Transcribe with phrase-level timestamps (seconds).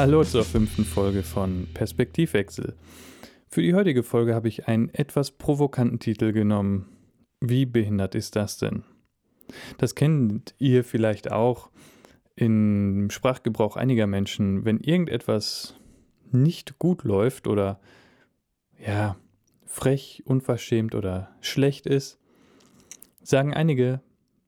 [0.00, 2.74] Hallo zur fünften Folge von Perspektivwechsel.
[3.48, 6.86] Für die heutige Folge habe ich einen etwas provokanten Titel genommen.
[7.42, 8.84] Wie behindert ist das denn?
[9.76, 11.68] Das kennt ihr vielleicht auch
[12.34, 15.74] im Sprachgebrauch einiger Menschen, wenn irgendetwas
[16.32, 17.78] nicht gut läuft oder
[18.82, 19.16] ja,
[19.66, 22.18] frech, unverschämt oder schlecht ist,
[23.22, 24.00] sagen einige,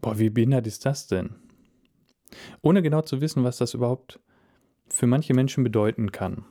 [0.00, 1.36] boah, wie behindert ist das denn?
[2.62, 4.18] Ohne genau zu wissen, was das überhaupt
[4.88, 6.44] für manche Menschen bedeuten kann.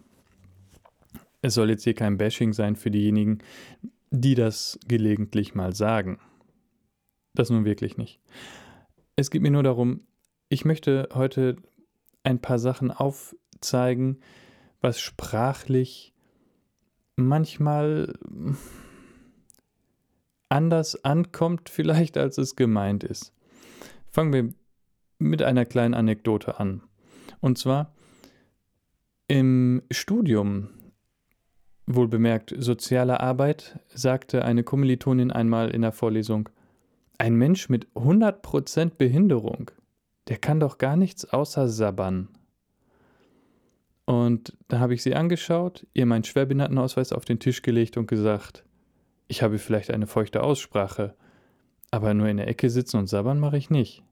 [1.42, 3.40] Es soll jetzt hier kein Bashing sein für diejenigen,
[4.10, 6.20] die das gelegentlich mal sagen.
[7.34, 8.20] Das nun wirklich nicht.
[9.16, 10.02] Es geht mir nur darum,
[10.50, 11.58] ich möchte heute
[12.24, 14.20] ein paar Sachen aufzeigen,
[14.82, 16.14] was sprachlich
[17.16, 18.14] manchmal
[20.49, 23.34] anders ankommt, vielleicht als es gemeint ist.
[24.12, 24.54] Fangen wir
[25.18, 26.82] mit einer kleinen Anekdote an.
[27.40, 27.95] Und zwar
[29.27, 30.70] im Studium,
[31.87, 36.49] wohl bemerkt soziale Arbeit, sagte eine Kommilitonin einmal in der Vorlesung,
[37.18, 39.71] ein Mensch mit 100% Behinderung,
[40.27, 42.29] der kann doch gar nichts außer sabbern.
[44.05, 48.63] Und da habe ich sie angeschaut, ihr meinen Schwerbehindertenausweis auf den Tisch gelegt und gesagt,
[49.27, 51.15] ich habe vielleicht eine feuchte Aussprache,
[51.90, 54.03] aber nur in der Ecke sitzen und sabbern mache ich nicht.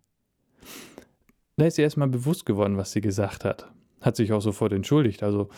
[1.57, 3.71] Da ist ihr erstmal bewusst geworden, was sie gesagt hat
[4.03, 5.23] hat sich auch sofort entschuldigt.
[5.23, 5.49] Also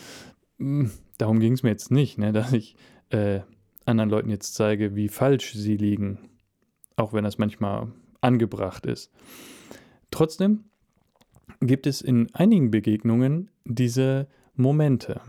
[0.58, 2.78] hm, darum ging es mir jetzt nicht, ne, dass ich
[3.10, 3.42] äh,
[3.86, 6.18] anderen Leuten jetzt zeige, wie falsch sie liegen,
[6.96, 9.12] auch wenn das manchmal angebracht ist.
[10.12, 10.66] Trotzdem
[11.60, 15.22] gibt es in einigen Begegnungen diese Momente,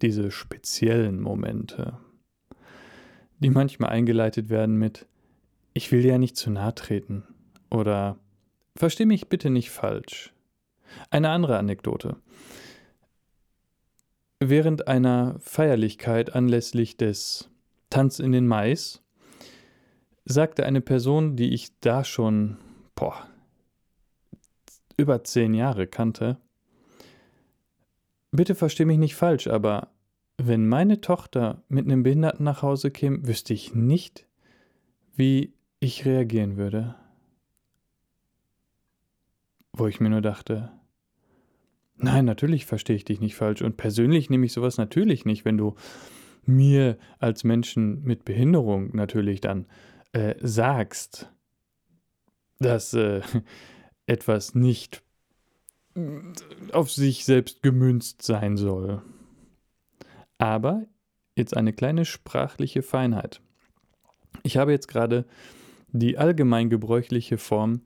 [0.00, 1.98] diese speziellen Momente,
[3.40, 5.06] die manchmal eingeleitet werden mit
[5.74, 7.24] Ich will dir ja nicht zu nahe treten
[7.70, 8.18] oder
[8.76, 10.32] Versteh mich bitte nicht falsch.
[11.10, 12.16] Eine andere Anekdote.
[14.40, 17.48] Während einer Feierlichkeit anlässlich des
[17.90, 19.02] Tanz in den Mais
[20.24, 22.56] sagte eine Person, die ich da schon
[22.94, 23.28] boah,
[24.96, 26.38] über zehn Jahre kannte,
[28.30, 29.88] bitte versteh mich nicht falsch, aber
[30.38, 34.26] wenn meine Tochter mit einem Behinderten nach Hause käme, wüsste ich nicht,
[35.14, 36.96] wie ich reagieren würde.
[39.72, 40.72] Wo ich mir nur dachte,
[42.02, 43.62] Nein, natürlich verstehe ich dich nicht falsch.
[43.62, 45.76] Und persönlich nehme ich sowas natürlich nicht, wenn du
[46.44, 49.66] mir als Menschen mit Behinderung natürlich dann
[50.12, 51.30] äh, sagst,
[52.58, 53.20] dass äh,
[54.06, 55.04] etwas nicht
[55.94, 56.00] äh,
[56.72, 59.00] auf sich selbst gemünzt sein soll.
[60.38, 60.86] Aber
[61.36, 63.40] jetzt eine kleine sprachliche Feinheit.
[64.42, 65.24] Ich habe jetzt gerade
[65.92, 67.82] die allgemeingebräuchliche Form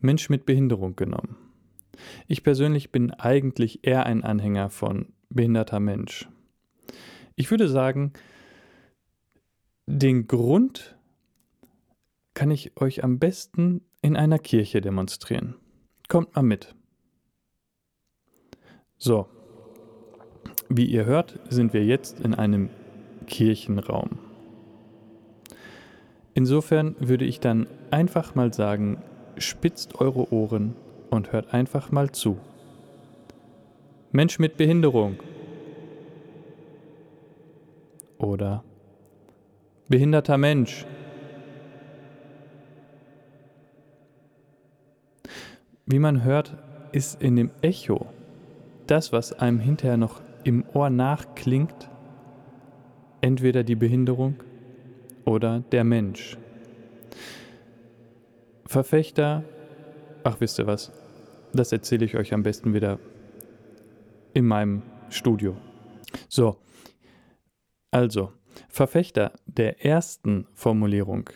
[0.00, 1.36] Mensch mit Behinderung genommen.
[2.26, 6.28] Ich persönlich bin eigentlich eher ein Anhänger von behinderter Mensch.
[7.34, 8.12] Ich würde sagen,
[9.86, 10.96] den Grund
[12.34, 15.56] kann ich euch am besten in einer Kirche demonstrieren.
[16.08, 16.74] Kommt mal mit.
[18.98, 19.26] So,
[20.68, 22.70] wie ihr hört, sind wir jetzt in einem
[23.26, 24.18] Kirchenraum.
[26.34, 29.02] Insofern würde ich dann einfach mal sagen,
[29.36, 30.74] spitzt eure Ohren
[31.12, 32.38] und hört einfach mal zu.
[34.12, 35.16] Mensch mit Behinderung.
[38.16, 38.64] Oder
[39.88, 40.86] behinderter Mensch.
[45.84, 46.56] Wie man hört,
[46.92, 48.06] ist in dem Echo
[48.86, 51.90] das, was einem hinterher noch im Ohr nachklingt,
[53.20, 54.36] entweder die Behinderung
[55.26, 56.38] oder der Mensch.
[58.64, 59.44] Verfechter,
[60.24, 60.90] ach wisst ihr was,
[61.52, 62.98] das erzähle ich euch am besten wieder
[64.34, 65.56] in meinem Studio.
[66.28, 66.56] So,
[67.90, 68.32] also,
[68.68, 71.28] Verfechter der ersten Formulierung,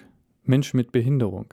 [0.42, 1.52] Mensch mit Behinderung,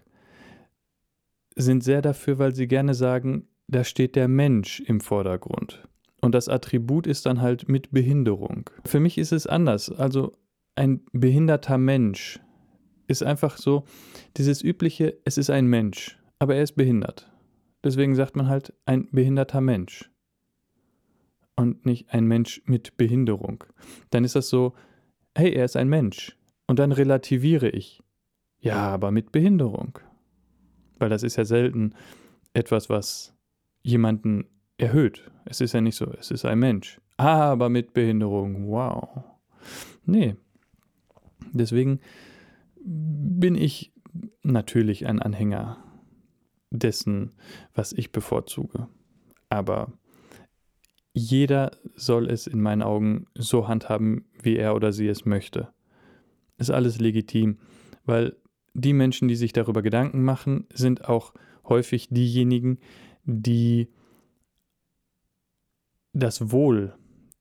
[1.56, 5.88] sind sehr dafür, weil sie gerne sagen, da steht der Mensch im Vordergrund.
[6.22, 8.70] Und das Attribut ist dann halt mit Behinderung.
[8.86, 9.92] Für mich ist es anders.
[9.92, 10.38] Also
[10.76, 12.40] ein behinderter Mensch
[13.08, 13.84] ist einfach so
[14.38, 17.30] dieses übliche, es ist ein Mensch, aber er ist behindert.
[17.84, 20.10] Deswegen sagt man halt ein behinderter Mensch
[21.56, 23.64] und nicht ein Mensch mit Behinderung.
[24.10, 24.74] Dann ist das so,
[25.36, 26.38] hey, er ist ein Mensch.
[26.68, 28.02] Und dann relativiere ich.
[28.60, 30.00] Ja, aber mit Behinderung.
[30.98, 31.94] Weil das ist ja selten
[32.54, 33.36] etwas, was
[33.82, 34.46] jemanden
[34.78, 35.30] erhöht.
[35.46, 37.02] Es ist ja nicht so, es ist ein Mensch.
[37.18, 39.24] Aber mit Behinderung, wow.
[40.06, 40.36] Nee.
[41.52, 42.00] Deswegen
[42.86, 43.94] bin ich
[44.42, 45.93] natürlich ein Anhänger
[46.74, 47.32] dessen,
[47.74, 48.88] was ich bevorzuge.
[49.50, 49.94] Aber
[51.14, 55.70] jeder soll es in meinen Augen so handhaben, wie er oder sie es möchte.
[56.58, 57.60] Ist alles legitim,
[58.06, 58.36] weil
[58.74, 61.34] die Menschen, die sich darüber Gedanken machen, sind auch
[61.66, 62.80] häufig diejenigen,
[63.26, 63.90] die
[66.14, 66.96] das Wohl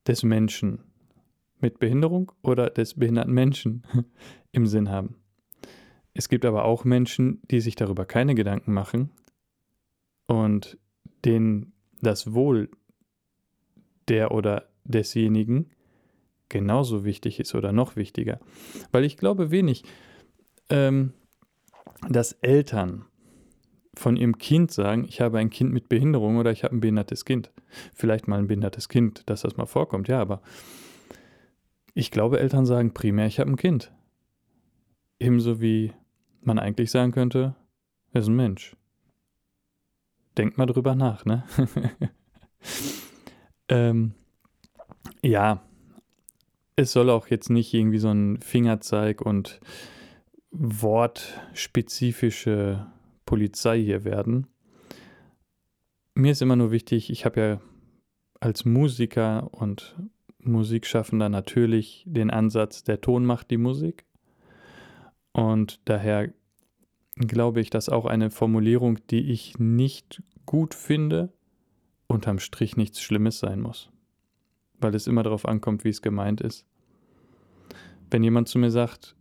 [0.07, 0.81] des Menschen
[1.61, 3.85] mit Behinderung oder des behinderten Menschen
[4.53, 5.17] im Sinn haben.
[6.13, 9.11] Es gibt aber auch Menschen, die sich darüber keine Gedanken machen
[10.33, 10.79] und
[11.25, 12.71] denen das Wohl
[14.09, 15.71] der oder desjenigen
[16.49, 18.41] genauso wichtig ist oder noch wichtiger.
[18.91, 19.85] Weil ich glaube wenig,
[20.69, 21.13] ähm,
[22.09, 23.05] dass Eltern
[23.95, 27.25] von ihrem Kind sagen, ich habe ein Kind mit Behinderung oder ich habe ein behindertes
[27.25, 27.51] Kind.
[27.95, 30.43] Vielleicht mal ein behindertes Kind, dass das mal vorkommt, ja, aber
[31.95, 33.93] ich glaube, Eltern sagen primär, ich habe ein Kind.
[35.19, 35.93] Ebenso wie
[36.41, 37.55] man eigentlich sagen könnte,
[38.13, 38.77] er ist ein Mensch.
[40.37, 41.45] Denkt mal drüber nach, ne?
[43.69, 44.15] ähm,
[45.23, 45.63] ja,
[46.77, 49.59] es soll auch jetzt nicht irgendwie so ein Fingerzeig und
[50.51, 52.87] wortspezifische
[53.27, 54.47] Polizei hier werden.
[56.15, 57.61] Mir ist immer nur wichtig, ich habe ja
[58.41, 59.97] als Musiker und
[60.39, 64.05] Musikschaffender natürlich den Ansatz, der Ton macht die Musik.
[65.33, 66.33] Und daher
[67.17, 71.33] glaube ich, dass auch eine Formulierung, die ich nicht gut finde,
[72.07, 73.91] unterm Strich nichts Schlimmes sein muss.
[74.79, 76.67] Weil es immer darauf ankommt, wie es gemeint ist.
[78.11, 79.17] Wenn jemand zu mir sagt,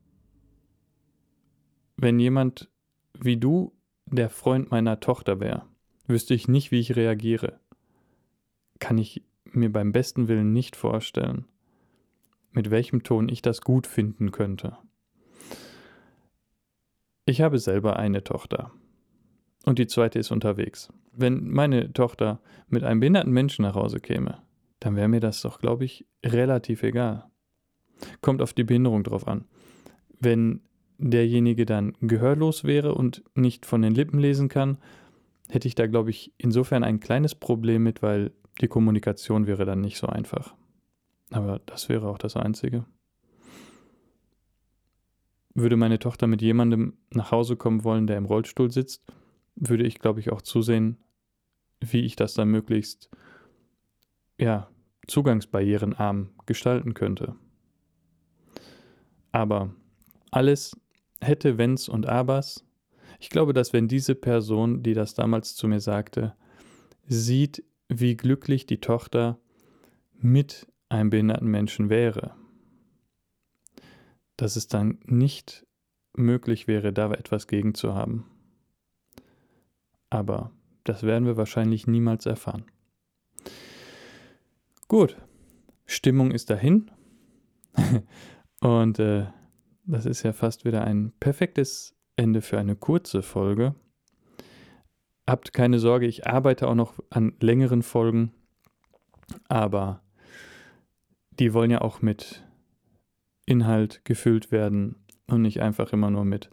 [1.98, 2.70] wenn jemand
[3.18, 3.74] wie du
[4.08, 5.66] der Freund meiner Tochter wäre,
[6.08, 7.60] wüsste ich nicht, wie ich reagiere.
[8.80, 11.46] Kann ich mir beim besten Willen nicht vorstellen,
[12.52, 14.78] mit welchem Ton ich das gut finden könnte.
[17.32, 18.74] Ich habe selber eine Tochter
[19.64, 20.92] und die zweite ist unterwegs.
[21.14, 24.40] Wenn meine Tochter mit einem behinderten Menschen nach Hause käme,
[24.82, 27.24] dann wäre mir das doch, glaube ich, relativ egal.
[28.20, 29.46] Kommt auf die Behinderung drauf an.
[30.20, 30.60] Wenn
[30.98, 34.78] derjenige dann gehörlos wäre und nicht von den Lippen lesen kann,
[35.48, 39.80] hätte ich da, glaube ich, insofern ein kleines Problem mit, weil die Kommunikation wäre dann
[39.80, 40.54] nicht so einfach.
[41.30, 42.84] Aber das wäre auch das Einzige.
[45.54, 49.04] Würde meine Tochter mit jemandem nach Hause kommen wollen, der im Rollstuhl sitzt,
[49.56, 50.98] würde ich, glaube ich, auch zusehen,
[51.82, 53.10] wie ich das dann möglichst,
[54.38, 54.70] ja,
[55.08, 57.36] zugangsbarrierenarm gestalten könnte.
[59.32, 59.74] Aber
[60.30, 60.76] alles
[61.20, 62.66] hätte Wenns und Abers.
[63.20, 66.36] Ich glaube, dass wenn diese Person, die das damals zu mir sagte,
[67.08, 69.40] sieht, wie glücklich die Tochter
[70.18, 72.36] mit einem behinderten Menschen wäre,
[74.42, 75.68] dass es dann nicht
[76.18, 78.26] möglich wäre, da etwas gegen zu haben.
[80.10, 80.52] Aber
[80.84, 82.66] das werden wir wahrscheinlich niemals erfahren.
[84.88, 85.16] Gut,
[85.86, 86.90] Stimmung ist dahin.
[88.62, 89.28] Und äh,
[89.86, 93.76] das ist ja fast wieder ein perfektes Ende für eine kurze Folge.
[95.28, 98.34] Habt keine Sorge, ich arbeite auch noch an längeren Folgen,
[99.48, 100.02] aber
[101.40, 102.44] die wollen ja auch mit
[103.52, 104.96] Inhalt gefüllt werden
[105.28, 106.50] und nicht einfach immer nur mit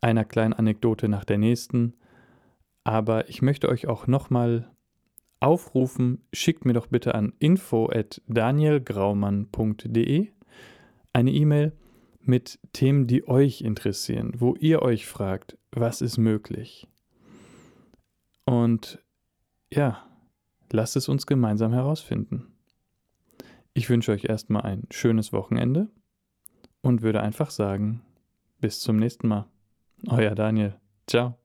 [0.00, 1.94] einer kleinen Anekdote nach der nächsten.
[2.84, 4.70] Aber ich möchte euch auch nochmal
[5.40, 10.28] aufrufen, schickt mir doch bitte an info@danielgraumann.de
[11.12, 11.72] eine E-Mail
[12.20, 16.86] mit Themen, die euch interessieren, wo ihr euch fragt, was ist möglich.
[18.44, 19.02] Und
[19.72, 20.06] ja,
[20.70, 22.52] lasst es uns gemeinsam herausfinden.
[23.74, 25.90] Ich wünsche euch erstmal ein schönes Wochenende
[26.82, 28.02] und würde einfach sagen,
[28.60, 29.46] bis zum nächsten Mal.
[30.06, 30.74] Euer Daniel.
[31.06, 31.38] Ciao.